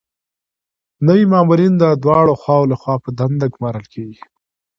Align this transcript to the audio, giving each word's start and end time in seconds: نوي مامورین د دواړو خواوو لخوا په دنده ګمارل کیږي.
نوي 1.07 1.23
مامورین 1.31 1.73
د 1.77 1.83
دواړو 2.03 2.33
خواوو 2.41 2.69
لخوا 2.71 2.95
په 3.03 3.09
دنده 3.19 3.45
ګمارل 3.55 3.85
کیږي. 3.93 4.21